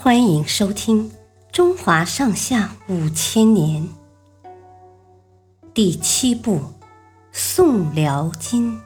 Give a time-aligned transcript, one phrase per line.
[0.00, 1.10] 欢迎收听
[1.50, 3.82] 《中华上下五千年》
[5.74, 6.58] 第七部
[7.32, 8.78] 《宋辽金》。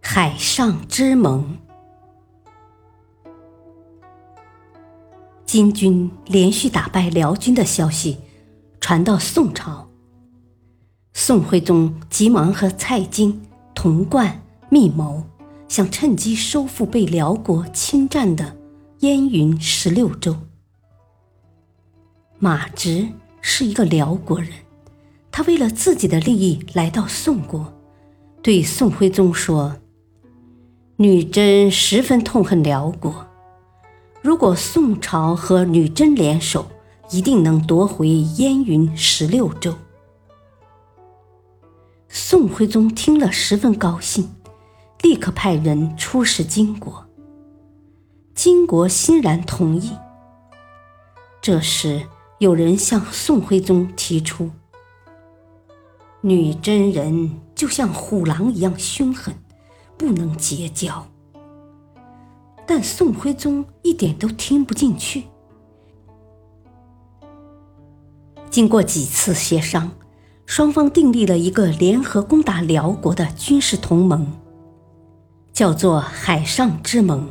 [0.00, 1.56] 海上之盟，
[5.46, 8.18] 金军连续打败辽军的消息
[8.80, 9.88] 传到宋朝，
[11.12, 13.40] 宋徽宗急忙和蔡京、
[13.72, 15.22] 童贯密谋。
[15.68, 18.56] 想趁机收复被辽国侵占的
[19.00, 20.34] 燕云十六州。
[22.38, 23.06] 马直
[23.40, 24.50] 是一个辽国人，
[25.30, 27.72] 他为了自己的利益来到宋国，
[28.42, 29.76] 对宋徽宗说
[30.96, 33.26] ：“女真十分痛恨辽国，
[34.22, 36.66] 如果宋朝和女真联手，
[37.10, 39.74] 一定能夺回燕云十六州。”
[42.08, 44.30] 宋徽宗听了十分高兴。
[45.02, 47.06] 立刻派人出使金国，
[48.34, 49.92] 金国欣然同意。
[51.40, 52.06] 这时，
[52.38, 54.50] 有人向宋徽宗提出
[56.20, 59.34] ：“女真人就像虎狼一样凶狠，
[59.96, 61.06] 不能结交。”
[62.66, 65.24] 但宋徽宗一点都听不进去。
[68.50, 69.92] 经过几次协商，
[70.44, 74.26] 双方订立了一个联合攻打辽国的军事同盟。
[75.58, 77.26] 叫做海上之盟，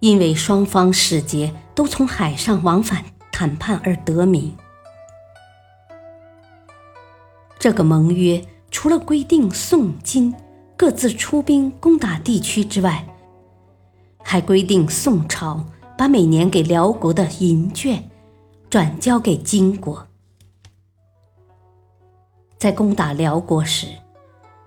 [0.00, 4.56] 因为双方使节都从海上往返谈判而得名。
[7.58, 10.34] 这个盟约除了规定宋金
[10.74, 13.06] 各自出兵攻打地区之外，
[14.22, 15.62] 还规定宋朝
[15.98, 18.08] 把每年给辽国的银券
[18.70, 20.08] 转交给金国。
[22.56, 23.86] 在攻打辽国时。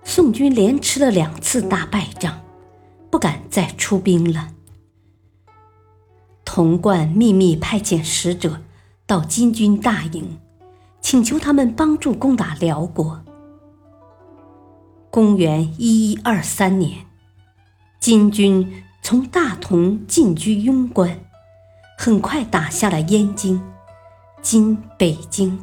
[0.08, 2.40] 宋军连吃了两次大败仗，
[3.10, 4.48] 不敢再出兵了。
[6.46, 8.62] 童贯秘密派遣使者
[9.06, 10.38] 到金军大营，
[11.02, 13.22] 请求他们帮助攻打辽国。
[15.10, 17.04] 公元一一二三年，
[18.00, 21.20] 金军从大同进居庸关，
[21.98, 23.62] 很快打下了燕京
[24.40, 25.62] （今北京）。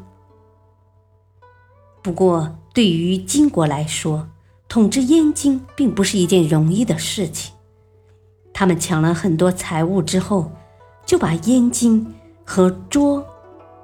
[2.04, 4.30] 不过，对于金国来说，
[4.68, 7.54] 统治燕京并不是一件容易的事情。
[8.54, 10.52] 他们抢了很多财物之后，
[11.06, 12.14] 就把燕京
[12.46, 13.24] 和涿、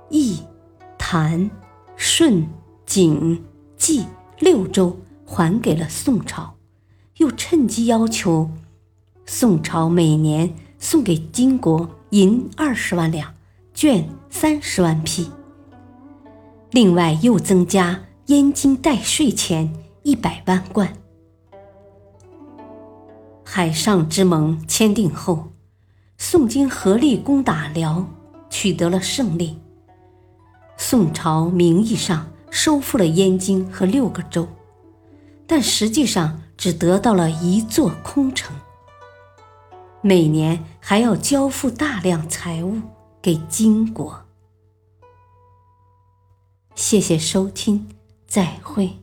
[0.09, 0.40] 益、
[0.97, 1.50] 谭、
[1.96, 2.47] 顺、
[2.86, 3.44] 景、
[3.78, 4.06] 济
[4.40, 6.56] 六州还给了宋朝，
[7.18, 8.50] 又趁机要求
[9.25, 13.34] 宋朝每年送给金国银二十万两、
[13.75, 15.30] 绢三十万匹。
[16.72, 19.74] 另外又增加燕京代税钱。
[20.03, 20.94] 一百万贯。
[23.44, 25.51] 海上之盟签订后，
[26.17, 28.06] 宋金合力攻打辽，
[28.50, 29.59] 取得了胜利。
[30.78, 34.47] 宋朝名义上收复了燕京和六个州，
[35.45, 38.56] 但实际上只得到了一座空城。
[40.01, 42.79] 每年还要交付大量财物
[43.22, 44.25] 给金国。
[46.73, 47.88] 谢谢收听，
[48.25, 48.97] 再会。